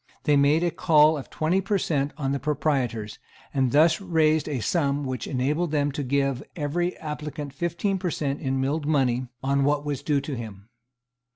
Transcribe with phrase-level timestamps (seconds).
[0.23, 2.11] They made a call of twenty per cent.
[2.17, 3.19] on the proprietors,
[3.53, 8.41] and thus raised a sum which enabled them to give every applicant fifteen per cent.
[8.41, 10.69] in milled money on what was due to him.